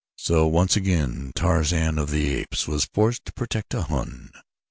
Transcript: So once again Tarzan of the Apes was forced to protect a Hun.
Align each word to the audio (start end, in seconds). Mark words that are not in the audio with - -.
So 0.17 0.47
once 0.47 0.75
again 0.75 1.31
Tarzan 1.35 1.99
of 1.99 2.09
the 2.09 2.33
Apes 2.33 2.67
was 2.67 2.89
forced 2.91 3.23
to 3.25 3.33
protect 3.33 3.75
a 3.75 3.83
Hun. 3.83 4.31